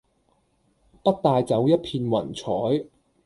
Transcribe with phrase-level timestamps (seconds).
[1.03, 2.87] 不帶走一片雲彩